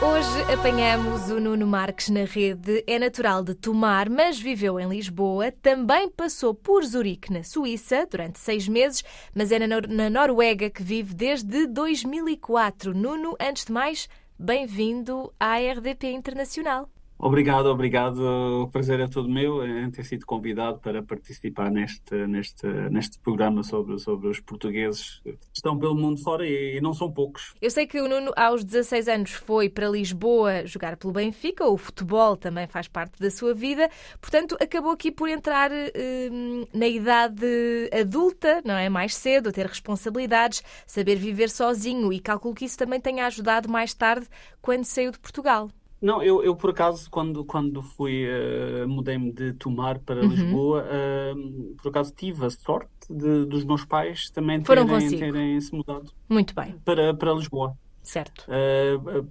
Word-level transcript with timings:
Hoje 0.00 0.52
apanhamos 0.52 1.28
o 1.28 1.40
Nuno 1.40 1.66
Marques 1.66 2.08
na 2.08 2.22
rede. 2.24 2.84
É 2.86 3.00
natural 3.00 3.42
de 3.42 3.56
Tomar, 3.56 4.08
mas 4.08 4.38
viveu 4.38 4.78
em 4.78 4.88
Lisboa. 4.88 5.50
Também 5.50 6.08
passou 6.08 6.54
por 6.54 6.84
Zurique, 6.84 7.32
na 7.32 7.42
Suíça, 7.42 8.06
durante 8.08 8.38
seis 8.38 8.68
meses, 8.68 9.02
mas 9.34 9.50
é 9.50 9.58
na, 9.58 9.66
Nor 9.66 9.88
na 9.88 10.08
Noruega 10.08 10.70
que 10.70 10.84
vive 10.84 11.14
desde 11.14 11.66
2004. 11.66 12.94
Nuno, 12.94 13.34
antes 13.40 13.64
de 13.64 13.72
mais, 13.72 14.08
bem-vindo 14.38 15.34
à 15.40 15.56
RDP 15.56 16.12
Internacional. 16.12 16.88
Obrigado, 17.24 17.66
obrigado. 17.66 18.18
O 18.62 18.66
prazer 18.66 18.98
é 18.98 19.06
todo 19.06 19.28
meu 19.28 19.64
em 19.64 19.88
ter 19.92 20.04
sido 20.04 20.26
convidado 20.26 20.80
para 20.80 21.00
participar 21.04 21.70
neste, 21.70 22.12
neste, 22.26 22.66
neste 22.90 23.16
programa 23.20 23.62
sobre, 23.62 23.96
sobre 24.00 24.26
os 24.26 24.40
portugueses 24.40 25.20
que 25.22 25.38
estão 25.54 25.78
pelo 25.78 25.94
mundo 25.94 26.20
fora 26.20 26.44
e, 26.44 26.78
e 26.78 26.80
não 26.80 26.92
são 26.92 27.08
poucos. 27.12 27.54
Eu 27.62 27.70
sei 27.70 27.86
que 27.86 28.00
o 28.00 28.08
Nuno, 28.08 28.32
aos 28.34 28.64
16 28.64 29.06
anos, 29.06 29.30
foi 29.30 29.68
para 29.68 29.88
Lisboa 29.88 30.66
jogar 30.66 30.96
pelo 30.96 31.12
Benfica, 31.12 31.64
o 31.64 31.76
futebol 31.76 32.36
também 32.36 32.66
faz 32.66 32.88
parte 32.88 33.20
da 33.20 33.30
sua 33.30 33.54
vida, 33.54 33.88
portanto, 34.20 34.56
acabou 34.60 34.90
aqui 34.90 35.12
por 35.12 35.28
entrar 35.28 35.70
hum, 35.70 36.66
na 36.74 36.88
idade 36.88 37.46
adulta, 37.92 38.60
não 38.64 38.74
é? 38.74 38.88
Mais 38.88 39.14
cedo, 39.14 39.52
ter 39.52 39.66
responsabilidades, 39.66 40.64
saber 40.84 41.14
viver 41.14 41.50
sozinho 41.50 42.12
e 42.12 42.18
calculo 42.18 42.52
que 42.52 42.64
isso 42.64 42.76
também 42.76 43.00
tenha 43.00 43.26
ajudado 43.26 43.68
mais 43.68 43.94
tarde 43.94 44.26
quando 44.60 44.84
saiu 44.84 45.12
de 45.12 45.20
Portugal. 45.20 45.70
Não, 46.02 46.20
eu, 46.22 46.42
eu 46.42 46.56
por 46.56 46.70
acaso, 46.70 47.08
quando, 47.08 47.44
quando 47.44 47.80
fui, 47.80 48.24
uh, 48.26 48.88
mudei-me 48.88 49.32
de 49.32 49.52
Tomar 49.54 50.00
para 50.00 50.22
Uhum. 50.22 50.30
Lisboa, 50.30 50.84
uh, 50.84 51.74
por 51.76 51.90
acaso 51.90 52.12
tive 52.12 52.44
a 52.44 52.50
sorte 52.50 52.90
de, 53.08 53.46
dos 53.46 53.64
meus 53.64 53.84
pais 53.84 54.28
também 54.30 54.62
Foram 54.64 54.84
terem, 54.84 55.00
consigo. 55.00 55.20
terem 55.20 55.60
se 55.60 55.72
mudado 55.74 56.12
Muito 56.28 56.54
bem, 56.54 56.74
para, 56.84 57.14
para 57.14 57.32
Lisboa. 57.32 57.76
certo. 58.02 58.44
Uh, 58.48 59.30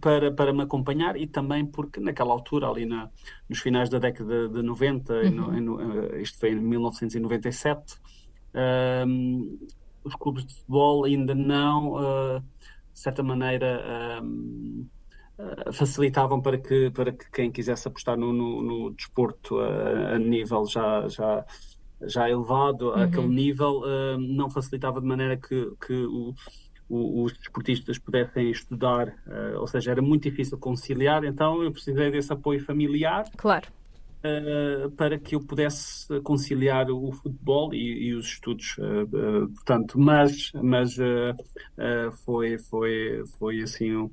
para, 0.00 0.32
para 0.32 0.52
me 0.52 0.62
acompanhar 0.62 1.14
e 1.16 1.26
também 1.26 1.64
porque 1.64 2.00
naquela 2.00 2.32
altura, 2.32 2.68
ali 2.68 2.84
na, 2.86 3.10
nos 3.48 3.60
finais 3.60 3.88
da 3.90 3.98
década 3.98 4.48
de 4.48 4.62
90, 4.62 5.24
e 5.24 5.30
no- 5.30 5.52
no- 5.60 6.16
isto 6.16 6.38
foi 6.38 6.50
em 6.52 6.56
1997, 6.56 7.96
um, 9.06 9.58
os 10.02 10.14
clubes 10.16 10.46
de 10.46 10.54
futebol 10.54 11.04
ainda 11.04 11.34
não, 11.34 12.40
de 12.92 12.98
certa 12.98 13.22
maneira, 13.22 14.20
uh, 14.22 14.86
facilitavam 15.72 16.40
para 16.40 16.58
que, 16.58 16.90
para 16.90 17.12
que 17.12 17.30
quem 17.30 17.50
quisesse 17.50 17.86
apostar 17.86 18.16
no, 18.16 18.32
no, 18.32 18.62
no 18.62 18.90
desporto 18.94 19.58
a, 19.60 20.14
a 20.14 20.18
nível 20.18 20.66
já, 20.66 21.06
já, 21.08 21.44
já 22.02 22.28
elevado, 22.28 22.92
àquele 22.92 23.28
nível, 23.28 23.80
uh, 23.82 24.18
não 24.18 24.50
facilitava 24.50 25.00
de 25.00 25.06
maneira 25.06 25.36
que, 25.36 25.70
que 25.86 25.92
o, 25.92 26.34
o- 26.88 27.22
os 27.24 27.32
desportistas 27.34 27.98
pudessem 27.98 28.50
estudar, 28.50 29.08
uh, 29.26 29.60
ou 29.60 29.66
seja, 29.66 29.92
era 29.92 30.02
muito 30.02 30.24
difícil 30.24 30.58
conciliar, 30.58 31.24
então 31.24 31.62
eu 31.62 31.70
precisei 31.72 32.10
desse 32.10 32.32
apoio 32.32 32.64
familiar 32.64 33.24
Claro. 33.36 33.68
uh, 34.24 34.90
para 34.92 35.18
que 35.18 35.34
eu 35.36 35.40
pudesse 35.46 36.20
conciliar 36.22 36.90
o 36.90 37.12
futebol 37.12 37.72
e, 37.72 38.08
e 38.08 38.14
os 38.14 38.26
estudos, 38.26 38.76
portanto, 39.54 39.98
mas, 40.00 40.50
mas 40.54 40.96
foi, 42.24 42.58
foi, 42.58 43.22
foi 43.38 43.62
assim, 43.62 43.94
um, 43.94 44.10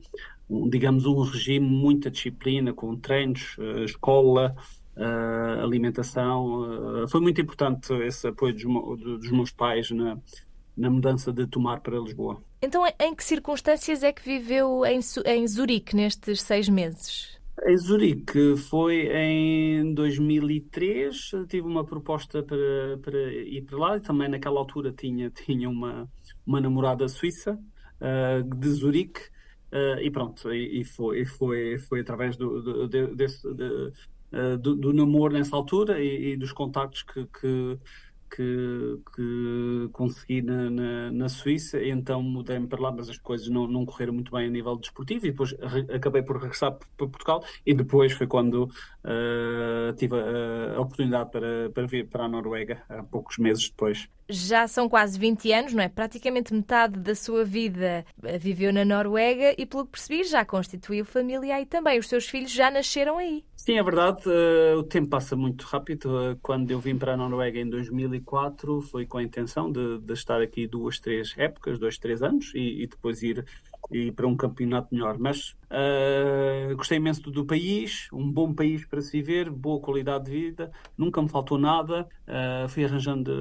um, 0.50 0.70
digamos, 0.70 1.06
um 1.06 1.22
regime, 1.22 1.68
muita 1.68 2.10
disciplina, 2.10 2.74
com 2.74 2.96
treinos, 2.96 3.58
uh, 3.58 3.84
escola, 3.84 4.56
uh, 4.96 5.64
alimentação, 5.64 7.04
uh, 7.04 7.08
foi 7.08 7.22
muito 7.22 7.42
importante 7.42 7.94
esse 7.94 8.28
apoio 8.28 8.54
dos, 8.54 9.32
meus 9.32 9.52
pais 9.52 9.92
na, 9.92 10.18
na 10.76 10.90
mudança 10.90 11.32
de 11.32 11.48
Tomar 11.48 11.82
para 11.82 12.00
Lisboa. 12.00 12.42
Então, 12.62 12.84
em- 13.00 13.16
que 13.16 13.24
circunstâncias 13.24 14.04
é 14.04 14.12
que 14.12 14.24
viveu 14.24 14.86
em, 14.86 15.00
em 15.26 15.48
Zurique 15.48 15.96
nestes 15.96 16.42
seis 16.42 16.70
meses? 16.70 17.36
Em 17.64 17.78
Zurique 17.78 18.58
foi 18.58 19.08
em 19.16 19.94
2003, 19.94 21.32
tive 21.48 21.62
uma 21.62 21.86
proposta 21.86 22.44
para, 22.44 22.98
para 23.02 23.34
ir 23.34 23.62
para 23.62 23.78
lá 23.78 23.98
e 23.98 24.02
também 24.02 24.28
naquela 24.28 24.60
altura 24.60 24.92
tinha, 24.92 25.30
tinha 25.30 25.70
uma, 25.70 26.10
uma 26.46 26.60
namorada 26.60 27.08
suíça 27.08 27.58
ah, 28.02 28.44
de 28.44 28.70
Zurique 28.70 29.22
ah, 29.72 30.02
e 30.02 30.10
pronto, 30.12 30.52
e, 30.54 30.82
e 30.82 30.86
foi, 30.86 31.26
foi, 31.26 31.78
foi 31.80 32.00
através 32.02 32.38
do, 32.38 32.62
do, 32.62 32.88
de- 32.88 33.16
desse, 33.16 33.52
de, 33.54 33.92
ah, 34.32 34.58
do, 34.58 34.76
do 34.76 34.94
namoro 34.94 35.34
nessa 35.34 35.56
altura 35.56 36.00
e, 36.04 36.34
e 36.34 36.38
dos 36.38 36.52
contactos 36.52 37.04
que, 37.04 37.26
que, 37.28 37.80
que, 38.36 39.00
que 39.16 39.90
consegui 39.94 40.42
na, 40.42 40.70
na, 40.70 41.12
na 41.12 41.30
Suíça, 41.30 41.80
e 41.82 41.90
então 41.90 42.22
mudei-me 42.22 42.68
para 42.68 42.82
lá, 42.82 42.92
mas 42.92 43.10
as 43.10 43.18
coisas 43.18 43.48
não, 43.50 43.68
não 43.68 43.86
correram 43.86 44.14
muito 44.14 44.32
bem 44.32 44.48
a 44.48 44.50
nível 44.50 44.76
desportivo, 44.78 45.26
e 45.26 45.32
depois 45.32 45.52
re- 45.54 45.88
acabei 45.96 46.22
por 46.24 46.38
regressar 46.38 46.74
para 46.74 47.08
Portugal, 47.08 47.44
e 47.66 47.74
depois 47.74 48.12
foi 48.14 48.28
quando 48.28 48.70
ah, 49.04 49.94
tive 49.98 50.16
a, 50.20 50.76
a 50.78 50.82
oportunidade 50.82 51.32
para, 51.32 51.70
para 51.72 51.88
vir 51.88 52.10
para 52.10 52.26
a 52.26 52.28
Noruega, 52.28 52.84
há 52.90 53.04
poucos 53.04 53.38
meses 53.38 53.70
depois. 53.70 54.08
Já 54.28 54.68
são 54.68 54.90
quase 54.90 55.20
20 55.20 55.52
anos, 55.52 55.74
não 55.74 55.84
é? 55.84 55.90
Praticamente 55.90 56.54
metade 56.54 57.00
da 57.00 57.14
sua 57.14 57.46
vida 57.46 58.06
eh, 58.24 58.38
viveu 58.38 58.74
na 58.74 58.84
Noruega 58.84 59.54
e, 59.58 59.66
pelo 59.66 59.86
que 59.86 59.92
percebi, 59.92 60.24
já 60.24 60.44
constituiu 60.44 61.06
família 61.06 61.56
aí 61.56 61.66
também. 61.66 62.00
Os 62.00 62.08
seus 62.08 62.28
filhos 62.28 62.52
já 62.52 62.72
nasceram 62.72 63.18
aí. 63.18 63.44
Sim, 63.56 63.78
é 63.78 63.84
verdade, 63.84 64.24
eh, 64.28 64.76
o 64.76 64.84
tempo 64.84 65.10
passa 65.10 65.36
muito 65.36 65.64
rápido. 65.64 66.20
Eh, 66.20 66.38
quando 66.42 66.70
eu 66.72 66.80
vim 66.80 66.98
para 66.98 67.14
a 67.14 67.18
Noruega 67.18 67.60
em 67.60 67.70
2004, 67.70 68.82
foi 68.82 69.06
com 69.06 69.18
a 69.18 69.24
intenção 69.24 69.72
de, 69.72 70.00
de 70.00 70.14
estar 70.14 70.42
aqui 70.42 70.68
duas, 70.68 71.00
três 71.00 71.34
épocas, 71.38 71.80
dois, 71.80 71.98
três 71.98 72.22
anos, 72.22 72.52
e, 72.56 72.84
e 72.84 72.88
depois 72.88 73.22
ir, 73.22 73.46
ir 73.92 74.12
para 74.14 74.28
um 74.28 74.36
campeonato 74.36 74.88
melhor. 74.94 75.18
Mas 75.20 75.56
eh, 75.70 76.74
gostei 76.76 76.98
imenso 76.98 77.22
do, 77.24 77.32
do 77.32 77.46
país, 77.46 78.08
um 78.14 78.32
bom 78.32 78.54
país 78.54 78.86
para 78.86 79.02
se 79.02 79.12
viver, 79.22 79.50
boa 79.50 79.80
qualidade 79.82 80.26
de 80.26 80.32
vida, 80.32 80.72
nunca 80.98 81.22
me 81.22 81.30
faltou 81.30 81.58
nada. 81.58 82.08
Eh, 82.28 82.66
fui 82.70 82.84
arranjando 82.86 83.32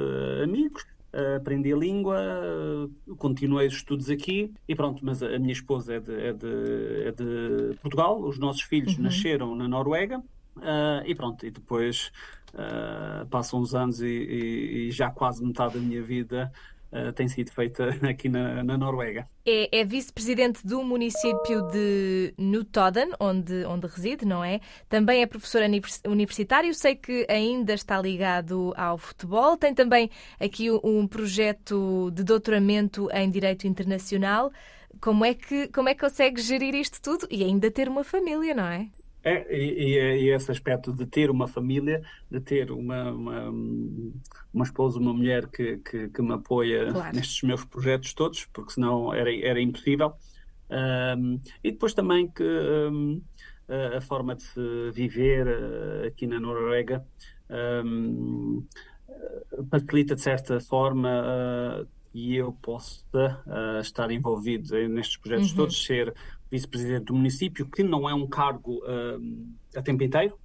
amigos. 0.43 0.85
eh, 1.13 1.37
aprendi 1.37 1.73
a 1.73 1.77
língua, 1.77 2.19
eh, 2.21 3.15
continuei 3.19 3.67
os 3.69 3.75
estudos 3.75 4.11
aqui 4.11 4.53
e 4.69 4.75
pronto, 4.75 5.05
mas 5.05 5.23
a 5.23 5.35
a 5.37 5.39
minha 5.39 5.53
esposa 5.53 5.95
é 5.95 6.01
de, 6.01 6.13
é 6.13 6.33
de, 6.33 6.47
é 7.09 7.13
de 7.13 7.77
Portugal, 7.81 8.21
os 8.21 8.39
nossos 8.39 8.63
filhos 8.63 8.99
nasceram 8.99 9.55
na 9.55 9.69
Noruega 9.69 10.21
e 11.07 11.15
pronto, 11.15 11.45
e 11.47 11.51
depois 11.51 12.11
passam 13.31 13.61
uns 13.61 13.75
anos 13.75 14.01
e, 14.01 14.07
e- 14.07 14.89
e 14.89 14.91
já 14.93 15.11
quase 15.11 15.45
metade 15.45 15.75
da 15.75 15.81
minha 15.81 16.03
vida 16.03 16.53
ah, 16.95 17.13
tem 17.13 17.29
sido 17.29 17.51
feita 17.53 17.89
aqui 18.09 18.29
na, 18.29 18.63
na 18.63 18.79
Noruega. 18.79 19.29
É, 19.47 19.81
é 19.81 19.85
vice-presidente 19.85 20.67
do 20.67 20.83
município 20.83 21.63
de 21.71 22.33
Notodden, 22.39 23.11
onde, 23.21 23.65
onde 23.67 23.87
reside, 23.87 24.25
não 24.25 24.43
é? 24.45 24.61
Também 24.89 25.21
é 25.23 25.27
professor 25.27 25.63
univers- 25.63 26.01
universitário. 26.07 26.73
Sei 26.75 26.95
que 26.95 27.27
ainda 27.29 27.75
está 27.75 28.01
ligado 28.01 28.73
ao 28.77 28.97
futebol. 28.97 29.57
Tem 29.57 29.75
também 29.75 30.09
aqui 30.41 30.71
um 30.71 31.07
projeto 31.07 32.11
de 32.13 32.23
doutoramento 32.23 33.09
em 33.13 33.29
Direito 33.29 33.67
Internacional. 33.67 34.51
Como 35.01 35.25
é 35.25 35.35
que, 35.35 35.69
como 35.69 35.89
é 35.89 35.95
que 35.95 36.01
consegue 36.01 36.41
gerir 36.41 36.75
isto 36.75 37.03
tudo 37.03 37.27
e 37.31 37.43
ainda 37.45 37.71
ter 37.71 37.89
uma 37.89 38.05
família, 38.05 38.55
não 38.55 38.65
é? 38.67 38.89
É, 39.27 39.57
e, 39.57 39.97
e- 39.97 40.25
e 40.27 40.31
esse 40.35 40.51
aspecto 40.53 40.93
de 40.93 41.07
ter 41.07 41.31
uma 41.31 41.49
família, 41.49 42.01
de 42.31 42.41
ter 42.41 42.71
uma, 42.71 43.11
uma, 43.13 43.51
uma 44.53 44.65
esposa, 44.65 44.99
uma 44.99 45.15
mulher 45.15 45.49
que, 45.51 45.79
que, 45.79 46.09
que 46.11 46.23
me 46.23 46.35
apoia 46.35 46.93
Claro. 46.93 47.13
nestes 47.13 47.43
meus 47.43 47.65
projetos 47.65 48.13
todos, 48.15 48.47
porque 48.53 48.73
senão 48.73 49.13
era, 49.15 49.35
era 49.35 49.61
impossível. 49.61 50.15
Ahm, 50.71 51.41
e 51.63 51.73
depois 51.73 51.95
também 51.95 52.31
que 52.33 52.43
ahm, 52.45 53.21
a, 53.69 53.99
a 53.99 54.01
forma 54.03 54.37
de 54.37 54.43
se 54.45 54.61
viver 54.93 55.47
ah, 55.49 56.07
aqui 56.09 56.27
na 56.27 56.41
Noruega 56.41 57.07
ahm, 57.51 58.67
facilita 59.71 60.15
de 60.15 60.23
certa 60.23 60.61
forma 60.61 61.09
ah, 61.83 61.87
e 62.13 62.37
eu 62.37 62.53
possa 62.55 63.05
ah, 63.47 63.81
estar 63.81 64.11
envolvido 64.11 64.77
nestes 64.89 65.17
projetos 65.19 65.53
Uhum. 65.53 65.55
todos, 65.55 65.85
ser 65.85 66.15
vice-presidente 66.55 67.07
do 67.07 67.15
município, 67.15 67.67
que 67.67 67.83
não 67.83 68.09
é 68.09 68.15
um 68.15 68.29
cargo 68.29 68.81
ah, 68.87 69.19
a 69.79 69.83
tempo 69.83 70.03
inteiro, 70.05 70.39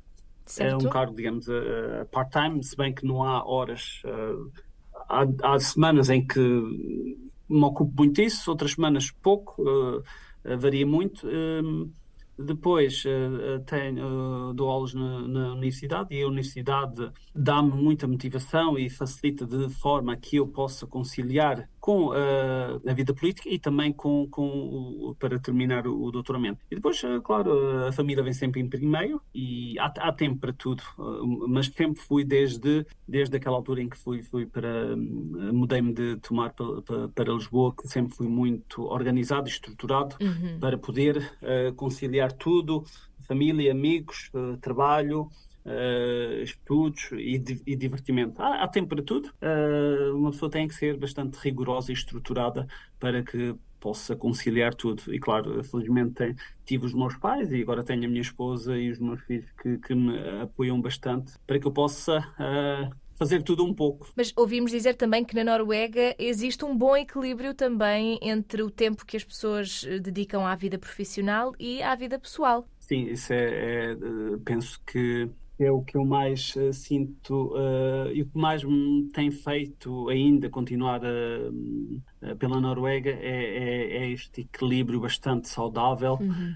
é 0.46 0.52
Certo? 0.52 0.88
um 0.88 0.90
cargo, 0.90 1.16
digamos, 1.16 1.48
a 1.48 2.06
part-time, 2.12 2.64
se 2.64 2.76
bem 2.76 2.92
que 2.92 3.06
não 3.06 3.24
há 3.24 3.46
horas. 3.46 4.02
ah, 4.06 4.60
há, 5.08 5.54
há 5.54 5.60
semanas 5.60 6.10
em 6.10 6.26
que 6.26 6.40
me 6.40 7.64
ocupo 7.64 7.94
muito 7.98 8.22
disso, 8.22 8.50
outras 8.52 8.74
semanas 8.74 9.12
pouco, 9.12 9.64
ah, 9.68 10.04
ah, 10.46 10.56
varia 10.56 10.86
muito. 10.86 11.28
Hum, 11.28 11.92
depois 12.38 13.04
ah, 13.06 13.60
tenho, 13.66 14.06
ah, 14.50 14.54
dou 14.54 14.70
aulas 14.70 14.94
na, 14.94 15.28
na 15.28 15.52
universidade 15.54 16.16
e 16.16 16.22
a 16.22 16.28
universidade 16.28 17.12
dá-me 17.36 17.72
muita 17.72 18.08
motivação 18.08 18.78
e 18.78 18.90
facilita 18.90 19.46
de 19.46 19.70
forma 19.70 20.16
que 20.16 20.38
eu 20.38 20.48
possa 20.48 20.88
conciliar 20.88 21.68
com 21.90 22.10
uh, 22.10 22.88
a 22.88 22.94
vida 22.94 23.16
política 23.16 23.50
e 23.50 23.58
também 23.58 23.92
com, 23.92 24.28
com 24.30 25.16
para 25.18 25.40
terminar 25.40 25.88
o, 25.88 26.04
o 26.04 26.12
doutoramento. 26.12 26.60
E 26.70 26.76
depois, 26.76 27.02
uh, 27.02 27.20
claro, 27.20 27.88
a 27.88 27.92
família 27.92 28.24
vem 28.24 28.32
sempre 28.32 28.62
em 28.62 28.70
primeiro 28.70 29.20
e 29.34 29.74
há, 29.80 29.92
há 29.98 30.14
tempo 30.14 30.38
para 30.38 30.54
tudo, 30.54 30.84
uh, 31.00 31.48
mas 31.48 31.66
sempre 31.66 32.00
fui 32.00 32.24
desde, 32.24 32.86
desde 33.08 33.36
aquela 33.36 33.56
altura 33.56 33.82
em 33.82 33.90
que 33.90 33.98
fui, 33.98 34.22
fui 34.22 34.46
para, 34.46 34.96
mudei-me 34.96 35.92
de 35.92 36.18
tomar 36.18 36.52
para, 36.52 36.80
para, 36.84 37.08
para, 37.08 37.34
Lisboa, 37.34 37.74
que 37.76 37.88
sempre 37.88 38.16
fui 38.16 38.28
muito 38.28 38.84
organizado 38.84 39.48
e 39.48 39.52
estruturado 39.52 40.16
uhum. 40.22 40.60
para 40.60 40.78
poder 40.78 41.40
conciliar 41.76 42.32
tudo, 42.34 42.84
família, 43.22 43.72
amigos, 43.72 44.32
trabalho, 44.62 45.28
uh, 45.66 46.42
estudos 46.42 47.12
e, 47.14 47.42
e 47.66 47.76
divertimento. 47.76 48.42
Há, 48.42 48.64
há, 48.64 48.68
tempo 48.68 48.90
para 48.96 49.04
tudo. 49.04 49.32
Uh, 49.42 50.16
uma 50.16 50.32
pessoa 50.32 50.50
tem 50.50 50.68
que 50.68 50.76
ser 50.76 50.98
bastante 50.98 51.36
rigorosa 51.38 51.92
e 51.92 51.94
estruturada 51.94 52.68
para 53.00 53.24
que 53.24 53.56
possa 53.80 54.16
conciliar 54.16 54.74
tudo. 54.74 55.14
E 55.14 55.20
claro, 55.20 55.64
felizmente 55.64 56.12
tem, 56.12 56.36
tive 56.66 56.86
os 56.86 56.94
meus 56.94 57.16
pais 57.16 57.52
e 57.52 57.62
agora 57.62 57.84
tenho 57.84 58.06
a 58.06 58.08
minha 58.08 58.22
esposa 58.22 58.78
e 58.78 58.92
os 58.92 59.00
meus 59.00 59.22
filhos 59.22 59.50
que, 59.62 59.78
que 59.78 59.96
me 59.96 60.18
apoiam 60.42 60.80
bastante 60.82 61.34
para 61.48 61.60
que 61.60 61.66
eu 61.66 61.72
possa 61.72 62.20
uh, 62.20 62.96
fazer 63.16 63.44
tudo 63.44 63.66
um 63.66 63.74
pouco. 63.74 64.12
Mas 64.16 64.34
ouvimos 64.36 64.72
dizer 64.72 64.96
também 64.96 65.24
que 65.24 65.36
na 65.36 65.44
Noruega 65.44 66.16
existe 66.18 66.64
um 66.64 66.76
bom 66.76 66.96
equilíbrio 66.96 67.54
também 67.54 68.20
entre 68.22 68.64
o 68.64 68.70
tempo 68.70 69.06
que 69.06 69.18
as 69.18 69.24
pessoas 69.24 69.84
dedicam 70.02 70.46
à 70.46 70.56
vida 70.56 70.78
profissional 70.78 71.54
e 71.60 71.82
à 71.82 71.96
vida 71.96 72.18
pessoal. 72.18 72.68
Sim, 72.80 73.08
isso 73.08 73.34
é, 73.34 73.92
é 73.92 73.98
penso 74.44 74.82
que 74.86 75.30
é 75.60 75.72
o 75.72 75.82
que 75.82 75.98
eu 75.98 76.06
mais 76.06 76.56
uh, 76.56 76.72
sinto 76.72 77.54
uh, 77.56 78.12
e 78.14 78.22
o 78.22 78.26
que 78.26 78.38
mais 78.38 78.64
me 78.64 79.10
tem 79.14 79.30
feito 79.30 80.08
ainda 80.10 80.50
continuar 80.50 81.02
uh, 81.02 82.36
pela 82.38 82.62
Noruega 82.62 83.10
é, 83.10 83.18
é, 83.20 83.98
é, 83.98 84.12
este 84.12 84.42
equilíbrio 84.42 85.02
bastante 85.02 85.50
saudável 85.50 86.18
uhum. 86.20 86.56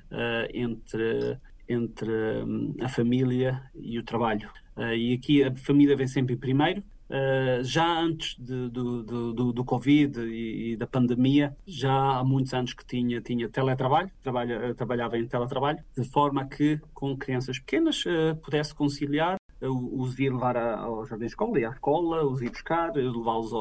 entre, 0.53 1.37
entre 1.67 2.11
um, 2.43 2.75
a 2.81 2.89
família 2.89 3.61
e 3.75 3.97
o 3.99 4.03
trabalho. 4.03 4.49
e 4.97 5.13
aqui 5.13 5.43
a 5.43 5.53
família 5.55 5.95
vem 5.95 6.07
sempre 6.07 6.35
primeiro, 6.35 6.83
Uh, 7.13 7.63
já 7.63 7.99
antes 7.99 8.35
de, 8.39 8.69
do, 8.69 9.03
do, 9.03 9.53
do, 9.53 9.63
Covid 9.63 10.19
e, 10.21 10.71
e, 10.71 10.75
da 10.75 10.87
pandemia, 10.87 11.55
já 11.63 12.17
há 12.17 12.23
muitos 12.23 12.55
anos 12.55 12.73
que 12.73 12.83
tinha, 12.83 13.21
tinha 13.21 13.47
teletrabalho, 13.47 14.09
trabalha, 14.23 14.73
trabalhava 14.73 15.15
em 15.19 15.27
teletrabalho, 15.27 15.77
de 15.95 16.03
forma 16.09 16.43
que 16.47 16.81
com 16.91 17.15
crianças 17.15 17.59
pequenas 17.59 18.03
uh, 18.05 18.35
pudesse 18.41 18.73
conciliar 18.73 19.35
os 19.69 20.19
ir 20.19 20.31
levar 20.31 20.57
ao 20.57 21.05
jardim 21.05 21.25
de 21.25 21.31
escola 21.31 21.59
e 21.59 21.65
à 21.65 21.69
escola, 21.69 22.25
os 22.25 22.41
ir 22.41 22.49
buscar, 22.49 22.93
levá-los 22.93 23.51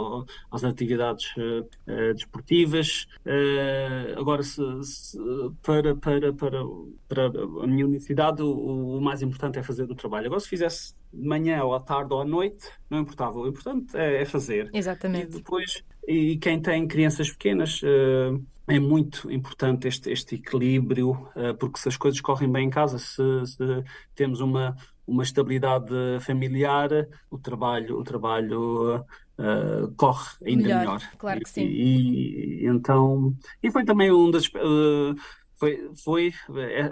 às 0.51 0.65
atividades 0.65 1.35
uh, 1.37 2.15
desportivas. 2.15 3.07
Uh, 3.27 4.19
agora, 4.19 4.43
se, 4.43 4.63
se, 4.83 5.19
para, 5.63 5.95
para, 5.95 6.33
para, 6.33 6.65
para 7.09 7.27
a 7.63 7.67
minha 7.67 7.87
universidade, 7.87 8.43
o, 8.43 8.97
o, 8.97 9.01
mais 9.01 9.23
importante 9.23 9.59
é 9.59 9.63
fazer 9.63 9.85
o 9.85 9.95
trabalho. 9.95 10.27
Agora, 10.27 10.41
se 10.41 10.49
fizesse 10.49 10.95
de 11.13 11.27
manhã 11.27 11.63
ou 11.63 11.75
à 11.75 11.81
tarde 11.81 12.13
ou 12.13 12.21
à 12.21 12.25
noite, 12.25 12.69
não 12.91 13.01
importava. 13.01 13.39
O 13.39 13.47
importante 13.47 13.97
é, 13.97 14.23
é 14.23 14.25
fazer. 14.25 14.71
Exatamente. 14.73 15.37
E 15.37 15.39
depois, 15.39 15.85
e 16.07 16.37
quem 16.37 16.61
tem 16.61 16.87
crianças 16.87 17.31
pequenas. 17.31 17.81
Uh, 17.83 18.43
é 18.69 18.79
muito 18.79 19.31
importante 19.31 19.89
este, 19.89 20.11
este 20.11 20.37
equilíbrio, 20.37 21.29
porque 21.59 21.81
se 21.81 21.89
as 21.89 21.97
coisas 21.97 22.21
correm 22.21 22.51
bem 22.51 22.69
em 22.69 22.71
casa, 22.71 22.97
se, 22.97 23.21
se 23.45 23.85
temos 24.15 24.41
uma, 24.41 24.77
uma 25.07 25.23
estabilidade 25.23 25.95
familiar, 26.21 26.91
o 27.31 27.39
trabalho, 27.39 27.99
o 27.99 28.05
trabalho 28.05 29.05
uh, 29.39 29.93
corre 29.97 30.31
ainda 30.47 30.63
melhor. 30.63 30.79
melhor. 30.81 31.01
Claro 31.19 31.41
que 31.41 31.51
sim. 31.51 31.65
E, 31.65 32.63
e, 32.63 32.67
então, 32.67 33.35
e 33.63 33.71
foi 33.71 33.85
também 33.85 34.13
um 34.13 34.31
das. 34.31 34.47
Uh, 34.47 35.15
foi, 35.57 35.91
foi 36.03 36.33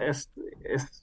esse, 0.00 0.28
esse, 0.64 1.00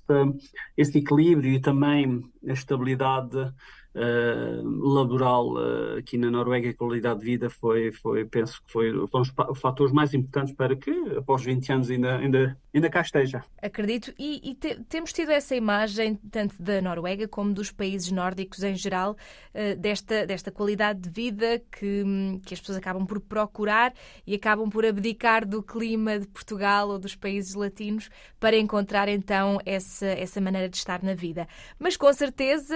esse 0.78 0.98
equilíbrio 1.00 1.52
e 1.52 1.60
também 1.60 2.24
a 2.48 2.54
estabilidade 2.54 3.54
uh, 3.98 4.94
laboral 4.94 5.54
uh, 5.54 5.98
aqui 5.98 6.18
na 6.18 6.30
Noruega, 6.30 6.70
a 6.70 6.74
qualidade 6.74 7.20
de 7.20 7.26
vida 7.26 7.50
foi, 7.50 7.92
foi 7.92 8.26
penso 8.26 8.62
que 8.64 8.72
foi, 8.72 8.92
foram 9.08 9.24
os 9.50 9.60
fatores 9.60 9.92
mais 9.92 10.14
importantes 10.14 10.54
para 10.54 10.76
que, 10.76 10.92
após 11.18 11.44
20 11.44 11.72
anos, 11.72 11.90
ainda, 11.90 12.18
ainda, 12.18 12.58
ainda 12.74 12.90
cá 12.90 13.02
esteja. 13.02 13.44
Acredito, 13.62 14.14
e, 14.18 14.52
e 14.52 14.56
te, 14.56 14.76
temos 14.88 15.12
tido 15.12 15.32
essa 15.32 15.56
imagem, 15.56 16.16
tanto 16.32 16.62
da 16.62 16.82
Noruega 16.82 17.28
como 17.28 17.54
dos 17.54 17.72
países 17.72 18.12
nórdicos 18.12 18.64
em 18.64 18.76
geral, 18.76 19.16
uh, 19.54 19.76
desta, 19.78 20.26
desta 20.26 20.52
qualidade 20.52 21.02
de 21.02 21.10
vida 21.10 21.62
que, 21.72 22.04
que 22.46 22.54
as 22.54 22.60
pessoas 22.60 22.78
acabam 22.78 23.06
por 23.06 23.20
procurar 23.20 23.94
e 24.26 24.36
acabam 24.36 24.70
por 24.70 24.86
abdicar 24.86 25.46
do 25.46 25.64
clima 25.64 26.20
de 26.20 26.28
Portugal 26.28 26.90
ou 26.90 27.00
dos 27.00 27.16
países 27.16 27.56
latinos 27.56 28.10
para 28.40 28.56
encontrar 28.58 29.08
então 29.10 29.58
essa, 29.66 30.06
essa 30.06 30.40
maneira 30.40 30.70
de 30.70 30.78
estar 30.78 31.02
na 31.02 31.14
vida. 31.14 31.48
Mas 31.80 31.98
com 31.98 32.12
certeza 32.14 32.76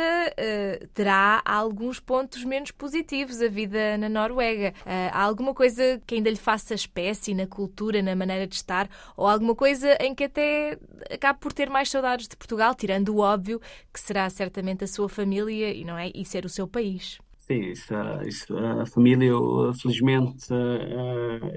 terá 0.94 1.11
há 1.14 1.42
alguns 1.46 2.00
pontos 2.00 2.44
menos 2.44 2.72
positivos 2.72 3.42
a 3.42 3.48
vida 3.48 3.98
na 3.98 4.10
Noruega. 4.10 4.74
Ah, 4.86 5.10
há 5.14 5.24
alguma 5.24 5.54
coisa 5.54 6.02
que 6.06 6.16
ainda 6.16 6.30
lhe 6.30 6.36
faça 6.36 6.74
espécie 6.74 7.34
na 7.34 7.48
cultura, 7.48 8.02
na 8.02 8.16
maneira 8.16 8.48
de 8.48 8.56
estar, 8.56 8.90
ou 9.16 9.28
alguma 9.28 9.56
coisa 9.56 9.98
em 10.00 10.14
que 10.16 10.26
até 10.26 10.78
acabe 11.12 11.40
por 11.40 11.54
ter 11.54 11.70
mais 11.70 11.90
saudades 11.90 12.28
de 12.28 12.36
Portugal, 12.36 12.76
tirando 12.76 13.10
o 13.10 13.20
óbvio 13.20 13.60
que 13.94 14.00
será 14.00 14.30
certamente 14.30 14.84
a 14.84 14.88
sua 14.88 15.10
família 15.10 15.74
e 15.74 15.84
não 15.84 15.98
é 15.98 16.12
e 16.14 16.26
ser 16.26 16.46
o 16.46 16.50
seu 16.50 16.68
país. 16.68 17.20
Sim, 17.38 17.72
isso, 17.72 17.94
isso, 18.26 18.58
a 18.58 18.86
família, 18.86 19.28
eu, 19.28 19.74
felizmente, 19.74 20.48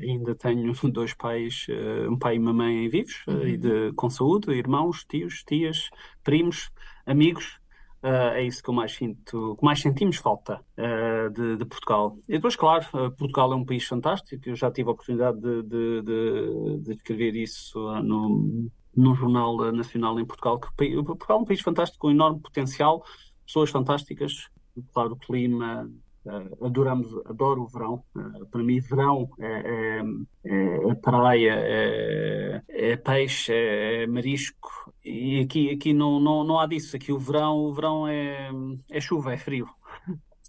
ainda 0.02 0.34
tenho 0.34 0.72
dois 0.90 1.14
pais, 1.14 1.66
um 2.10 2.18
pai 2.18 2.36
e 2.36 2.38
uma 2.38 2.52
mãe 2.52 2.88
vivos, 2.88 3.22
uhum. 3.28 3.46
e 3.46 3.56
de, 3.56 3.92
com 3.92 4.10
saúde, 4.10 4.50
irmãos, 4.50 5.04
tios, 5.04 5.44
tias, 5.44 5.90
primos, 6.24 6.70
amigos. 7.06 7.60
Uh, 8.04 8.36
é 8.36 8.42
isso 8.42 8.62
que 8.62 8.68
eu 8.68 8.74
mais 8.74 8.92
sinto, 8.92 9.56
que 9.56 9.64
mais 9.64 9.80
sentimos 9.80 10.18
falta 10.18 10.60
uh, 10.76 11.30
de, 11.32 11.56
de, 11.56 11.64
Portugal. 11.64 12.18
E 12.28 12.32
depois, 12.32 12.54
claro, 12.54 12.84
uh, 12.92 13.10
Portugal 13.12 13.50
é 13.54 13.56
um 13.56 13.64
país 13.64 13.86
fantástico. 13.86 14.46
Eu 14.46 14.54
já 14.54 14.70
tive 14.70 14.90
a 14.90 14.92
oportunidade 14.92 15.40
de, 15.40 15.62
de, 15.62 16.02
de, 16.02 16.78
de 16.80 16.92
escrever 16.92 17.34
isso 17.34 17.80
no, 18.02 18.68
no 18.94 19.14
Jornal 19.14 19.72
Nacional 19.72 20.20
em 20.20 20.26
Portugal. 20.26 20.60
Que 20.60 21.02
Portugal 21.02 21.38
é 21.38 21.40
um 21.40 21.46
país 21.46 21.62
fantástico, 21.62 22.00
com 22.00 22.10
enorme 22.10 22.40
potencial, 22.40 23.02
pessoas 23.46 23.70
fantásticas, 23.70 24.50
claro, 24.92 25.12
o 25.14 25.16
clima, 25.16 25.90
Uh, 26.24 26.64
adoramos, 26.64 27.14
adoro 27.26 27.62
o 27.62 27.68
verão. 27.68 28.02
Uh, 28.16 28.46
para 28.46 28.62
mim, 28.62 28.80
verão 28.80 29.28
é, 29.38 30.00
é, 30.44 30.90
é 30.90 30.94
praia, 30.94 31.54
é, 31.54 32.62
é 32.68 32.96
peixe, 32.96 33.52
é, 33.52 34.02
é, 34.02 34.06
marisco. 34.06 34.92
E 35.04 35.40
aqui, 35.40 35.70
aqui 35.70 35.92
não, 35.92 36.18
não, 36.18 36.42
não 36.42 36.58
há 36.58 36.66
disso. 36.66 36.96
Aqui 36.96 37.12
o 37.12 37.18
verão, 37.18 37.58
o 37.58 37.74
verão 37.74 38.08
é, 38.08 38.50
é 38.90 39.00
chuva, 39.00 39.34
é 39.34 39.36
frio. 39.36 39.68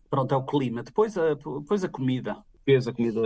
Pronto, 0.09 0.33
é 0.33 0.37
o 0.37 0.45
clima. 0.45 0.81
Depois 0.81 1.17
a, 1.17 1.33
depois 1.33 1.83
a 1.83 1.89
comida. 1.89 2.37
A 2.67 2.93
comida 2.93 3.21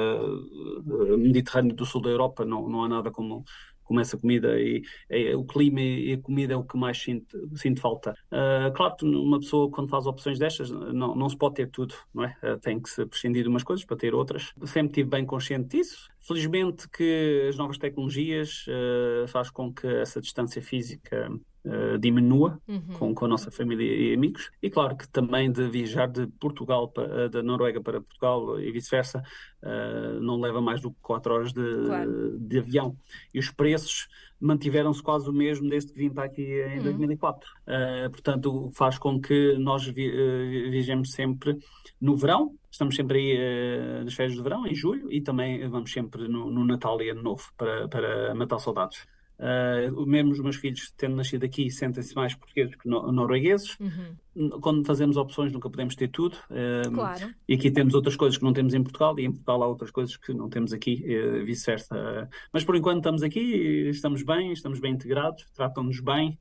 mediterrânea 1.17 1.73
do 1.73 1.85
sul 1.85 2.01
da 2.01 2.09
Europa 2.09 2.43
não, 2.43 2.67
não 2.67 2.83
há 2.83 2.89
nada 2.89 3.09
como, 3.09 3.45
como 3.89 3.99
essa 3.99 4.15
comida 4.15 4.61
e, 4.61 4.83
e, 5.09 5.33
o 5.33 5.43
clima 5.43 5.81
e 5.81 6.13
a 6.13 6.21
comida 6.21 6.53
é 6.53 6.55
o 6.55 6.63
que 6.63 6.77
mais 6.77 7.01
sinto, 7.01 7.49
sinto 7.57 7.81
falta. 7.81 8.13
Uh, 8.31 8.71
claro 8.75 8.95
que 8.95 9.03
uma 9.03 9.39
pessoa 9.39 9.67
quando 9.71 9.89
faz 9.89 10.05
opções 10.05 10.37
destas 10.37 10.69
não, 10.69 11.15
não 11.15 11.27
se 11.27 11.35
pode 11.35 11.55
ter 11.55 11.71
tudo, 11.71 11.95
não 12.13 12.23
é? 12.23 12.37
Uh, 12.43 12.59
tem 12.59 12.79
que 12.79 12.87
se 12.87 13.03
prescindir 13.03 13.41
de 13.41 13.49
umas 13.49 13.63
coisas 13.63 13.83
para 13.83 13.97
ter 13.97 14.13
outras. 14.13 14.53
Sempre 14.65 14.91
estive 14.91 15.09
bem 15.09 15.25
consciente 15.25 15.69
disso. 15.69 16.07
Felizmente 16.21 16.87
que 16.87 17.47
as 17.49 17.57
novas 17.57 17.79
tecnologias 17.79 18.67
uh, 18.67 19.27
faz 19.27 19.49
com 19.49 19.73
que 19.73 19.87
essa 19.87 20.21
distância 20.21 20.61
física 20.61 21.31
uh, 21.65 21.97
diminua 21.97 22.59
uhum. 22.67 22.93
com, 22.97 23.13
com 23.13 23.25
a 23.25 23.27
nossa 23.27 23.51
família 23.51 23.85
e 23.85 24.13
amigos. 24.13 24.51
E 24.61 24.69
claro 24.69 24.95
que 24.95 25.07
também 25.07 25.51
de 25.51 25.67
viajar 25.69 26.07
de 26.07 26.27
Portugal, 26.39 26.89
para, 26.89 27.29
da 27.29 27.43
Noruega 27.43 27.81
para 27.81 28.01
Portugal 28.01 28.59
e 28.59 28.71
vice-versa, 28.71 29.23
uh, 29.63 30.19
não 30.19 30.39
leva 30.39 30.61
mais 30.61 30.81
do 30.81 30.91
que 30.91 30.97
4 31.01 31.33
horas 31.33 31.53
de, 31.53 31.85
claro. 31.85 32.37
de 32.39 32.59
avião. 32.59 32.95
E 33.33 33.39
os 33.39 33.49
preços 33.49 34.07
mantiveram-se 34.39 35.03
quase 35.03 35.29
o 35.29 35.33
mesmo 35.33 35.69
desde 35.69 35.91
que 35.91 35.99
vim 35.99 36.09
para 36.09 36.23
aqui 36.23 36.41
em 36.41 36.77
uhum. 36.77 36.83
2004. 36.83 37.49
Uh, 37.49 38.09
portanto, 38.09 38.71
faz 38.73 38.97
com 38.97 39.19
que 39.19 39.57
nós 39.57 39.85
vi, 39.85 40.09
uh, 40.09 40.71
viajemos 40.71 41.11
sempre 41.11 41.57
no 41.99 42.15
verão, 42.15 42.55
estamos 42.71 42.95
sempre 42.95 43.17
aí 43.17 43.37
uh, 43.37 44.03
nas 44.05 44.13
férias 44.13 44.35
de 44.35 44.41
verão, 44.41 44.65
em 44.65 44.73
julho, 44.73 45.11
e 45.11 45.21
também 45.21 45.67
vamos 45.67 45.91
sempre 45.91 46.27
no, 46.27 46.49
no 46.49 46.65
Natal 46.65 47.01
e 47.01 47.09
Ano 47.09 47.21
Novo 47.21 47.43
para, 47.57 47.87
para 47.89 48.33
matar 48.33 48.59
saudades. 48.59 49.05
Uh, 49.39 50.05
mesmo 50.05 50.31
os 50.31 50.39
meus 50.41 50.57
filhos, 50.57 50.91
tendo 50.97 51.15
nascido 51.15 51.45
aqui, 51.45 51.71
sentem-se 51.71 52.13
mais 52.13 52.35
portugueses 52.35 52.75
que 52.75 52.89
no 52.89 53.09
noruegueses. 53.11 53.77
Uhum. 53.79 54.49
Quando 54.59 54.85
fazemos 54.85 55.15
opções, 55.15 55.51
nunca 55.51 55.69
podemos 55.69 55.95
ter 55.95 56.09
tudo. 56.09 56.35
Uh, 56.49 56.91
claro. 56.91 57.33
E 57.47 57.53
aqui 57.53 57.71
temos 57.71 57.93
outras 57.93 58.17
coisas 58.17 58.37
que 58.37 58.43
não 58.43 58.51
temos 58.51 58.73
em 58.73 58.83
Portugal, 58.83 59.17
e 59.17 59.25
em 59.25 59.31
Portugal 59.31 59.63
há 59.63 59.67
outras 59.67 59.91
coisas 59.91 60.17
que 60.17 60.33
não 60.33 60.49
temos 60.49 60.73
aqui, 60.73 61.03
uh, 61.05 61.45
vice-versa. 61.45 62.29
mas 62.51 62.65
por 62.65 62.75
enquanto 62.75 62.97
estamos 62.97 63.23
aqui, 63.23 63.89
estamos 63.89 64.23
bem, 64.23 64.51
estamos 64.51 64.79
bem 64.79 64.93
integrados, 64.93 65.45
tratam-nos 65.55 66.01
bem. 66.01 66.37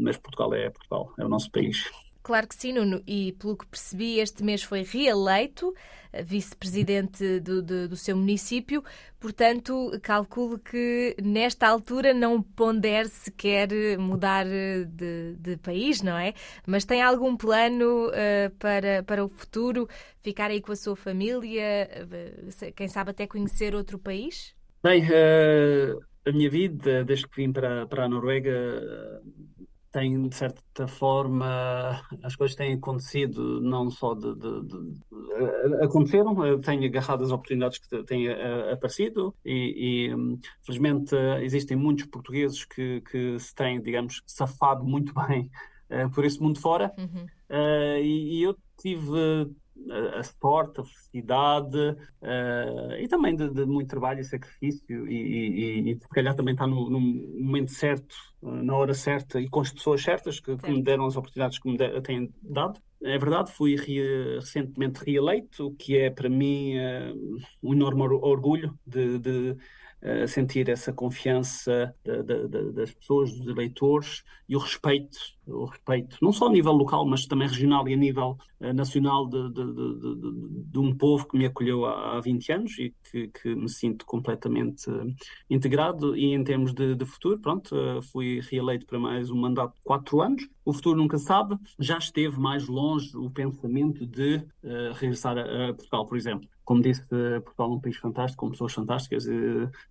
mas 0.00 0.16
Portugal 0.16 0.54
é 0.54 0.70
Portugal, 0.70 1.12
é 1.18 1.24
o 1.24 1.28
nosso 1.28 1.50
país. 1.50 1.90
Claro 2.22 2.46
que 2.46 2.54
sim, 2.54 2.72
Nuno. 2.72 3.02
E 3.06 3.32
pelo 3.32 3.56
que 3.56 3.66
percebi, 3.66 4.20
este 4.20 4.44
mês 4.44 4.62
foi 4.62 4.82
reeleito 4.82 5.74
eh, 6.12 6.22
vice-presidente 6.22 7.40
do, 7.40 7.60
do, 7.60 7.88
do, 7.88 7.96
seu 7.96 8.16
município. 8.16 8.84
Portanto, 9.18 9.90
calculo 10.02 10.58
que 10.58 11.16
nesta 11.20 11.66
altura 11.66 12.14
não 12.14 12.40
pondere 12.40 13.08
sequer 13.08 13.68
mudar 13.98 14.46
de, 14.46 15.36
de 15.36 15.56
país, 15.56 16.00
não 16.00 16.16
é? 16.16 16.32
Mas 16.64 16.84
tem 16.84 17.02
algum 17.02 17.36
plano 17.36 18.08
uh, 18.08 18.50
para, 18.58 19.02
para 19.02 19.24
o 19.24 19.28
futuro? 19.28 19.88
Ficar 20.20 20.50
aí 20.50 20.60
com 20.60 20.70
a 20.70 20.76
sua 20.76 20.94
família? 20.94 21.88
Quem 22.76 22.86
sabe 22.86 23.10
até 23.10 23.26
conhecer 23.26 23.74
outro 23.74 23.98
país? 23.98 24.54
Bem, 24.82 25.04
uh, 25.04 26.00
a 26.24 26.32
minha 26.32 26.50
vida, 26.50 27.04
desde 27.04 27.26
que 27.28 27.36
vim 27.36 27.52
para, 27.52 27.86
para 27.86 28.04
a 28.04 28.08
Noruega, 28.08 29.22
tem, 29.92 30.28
de 30.28 30.34
certa 30.34 30.88
forma, 30.88 32.00
as 32.22 32.34
coisas 32.34 32.56
têm 32.56 32.72
acontecido, 32.72 33.60
não 33.60 33.90
só 33.90 34.14
de, 34.14 34.34
de, 34.34 34.62
de 34.62 35.84
aconteceram, 35.84 36.60
têm 36.60 36.84
agarrado 36.86 37.22
as 37.22 37.30
oportunidades 37.30 37.78
que 37.78 38.02
têm 38.04 38.28
aparecido 38.72 39.34
e, 39.44 40.08
e 40.08 40.38
felizmente 40.64 41.14
existem 41.42 41.76
muitos 41.76 42.06
portugueses 42.06 42.64
que, 42.64 43.02
que 43.02 43.38
se 43.38 43.54
têm, 43.54 43.80
digamos, 43.82 44.22
safado 44.26 44.82
muito 44.82 45.12
bem 45.28 45.50
por 46.14 46.24
esse 46.24 46.40
mundo 46.40 46.58
fora. 46.58 46.90
Uhum. 46.96 47.26
Uh, 47.50 47.98
e, 48.00 48.38
e, 48.38 48.42
eu 48.42 48.56
tive 48.80 49.52
a 50.18 50.22
sorte, 50.22 50.80
a 50.80 50.84
felicidade 50.84 51.78
uh, 51.78 52.92
e 52.98 53.06
também 53.08 53.36
de, 53.36 53.50
de, 53.50 53.66
muito 53.66 53.88
trabalho 53.88 54.20
e 54.20 54.24
sacrifício 54.24 55.08
e, 55.08 55.14
e, 55.14 55.92
e 55.92 55.98
se 55.98 56.08
calhar 56.08 56.34
também 56.34 56.54
está 56.54 56.66
no, 56.66 56.88
no 56.88 57.00
momento 57.00 57.72
certo, 57.72 58.14
uh, 58.42 58.62
na 58.62 58.74
hora 58.74 58.94
certa 58.94 59.40
e 59.40 59.48
com 59.48 59.60
as 59.60 59.72
pessoas 59.72 60.02
certas 60.02 60.40
que, 60.40 60.56
que 60.56 60.70
me 60.70 60.82
deram 60.82 61.06
as 61.06 61.16
oportunidades 61.16 61.58
que 61.58 61.70
me 61.70 61.76
de, 61.76 62.00
têm 62.00 62.32
dado. 62.42 62.80
É 63.04 63.18
verdade, 63.18 63.52
fui 63.52 63.74
re, 63.74 64.36
recentemente 64.36 65.04
reeleito, 65.04 65.66
o 65.66 65.74
que 65.74 65.98
é 65.98 66.08
para 66.08 66.28
mim 66.28 66.76
uh, 66.78 67.38
um 67.62 67.72
enorme 67.72 68.02
orgulho 68.02 68.78
de, 68.86 69.18
de 69.18 69.56
sentir 70.26 70.68
essa 70.68 70.92
confiança 70.92 71.94
de, 72.04 72.22
de, 72.22 72.48
de, 72.48 72.72
das 72.72 72.92
pessoas, 72.92 73.32
dos 73.32 73.46
eleitores 73.46 74.24
e 74.48 74.56
o 74.56 74.58
respeito, 74.58 75.16
o 75.46 75.64
respeito, 75.64 76.18
não 76.20 76.32
só 76.32 76.46
a 76.46 76.50
nível 76.50 76.72
local, 76.72 77.06
mas 77.06 77.26
também 77.26 77.48
regional 77.48 77.88
e 77.88 77.94
a 77.94 77.96
nível 77.96 78.36
uh, 78.60 78.72
nacional 78.72 79.28
de, 79.28 80.78
um 80.78 80.94
povo 80.94 81.26
que 81.26 81.36
me 81.36 81.46
acolheu 81.46 81.84
há, 81.86 82.16
há 82.16 82.20
20 82.20 82.52
anos 82.52 82.78
e 82.78 82.94
que, 83.10 83.28
que 83.28 83.54
me 83.54 83.68
sinto 83.68 84.04
completamente 84.04 84.90
uh, 84.90 85.14
integrado. 85.48 86.16
E 86.16 86.34
em 86.34 86.44
termos 86.44 86.72
de, 86.72 87.04
futuro, 87.06 87.38
pronto, 87.38 87.74
uh, 87.74 88.02
fui 88.02 88.40
reeleito 88.50 88.86
para 88.86 88.98
mais 88.98 89.30
um 89.30 89.36
mandato 89.36 89.74
de 89.74 89.82
4 89.82 90.20
anos. 90.20 90.48
O 90.64 90.72
futuro 90.72 90.98
nunca 90.98 91.18
sabe, 91.18 91.56
já 91.78 91.98
esteve 91.98 92.38
mais 92.38 92.68
longe 92.68 93.16
o 93.16 93.30
pensamento 93.30 94.06
de 94.06 94.44
regressar 94.94 95.36
a, 95.36 95.70
a 95.70 95.74
Portugal, 95.74 96.06
por 96.06 96.16
exemplo 96.16 96.48
como 96.64 96.82
disse, 96.82 97.04
Portugal 97.44 97.70
é 97.70 97.74
um 97.74 97.80
país 97.80 97.96
fantástico, 97.96 98.44
com 98.44 98.50
pessoas 98.50 98.72
fantásticas, 98.72 99.26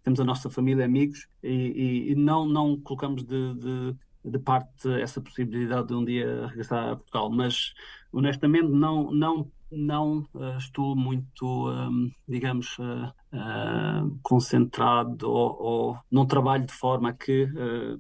temos 0.04 0.20
a 0.20 0.24
nossa 0.24 0.50
família, 0.50 0.86
amigos, 0.86 1.28
e, 1.44 2.12
e, 2.12 2.16
não, 2.16 2.46
não 2.46 2.80
colocamos 2.80 3.24
de, 3.24 3.54
de, 3.56 3.96
de, 4.26 4.40
parte 4.40 4.90
essa 5.02 5.20
possibilidade 5.22 5.88
de 5.88 5.94
um 5.94 6.06
dia 6.06 6.48
regressar 6.48 6.90
a 6.90 6.96
Portugal, 6.96 7.30
mas 7.30 7.74
honestamente 8.12 8.70
não, 8.70 9.12
não, 9.12 9.52
não 9.72 10.28
uh, 10.34 10.58
estou 10.58 10.96
muito, 10.96 11.70
um, 11.70 12.12
digamos, 12.28 12.78
uh, 12.78 13.12
uh, 13.34 14.20
concentrado 14.22 15.30
ou, 15.30 15.62
ou, 15.62 16.00
não 16.12 16.26
trabalho 16.26 16.66
de 16.66 16.74
forma 16.74 17.14
que 17.14 17.48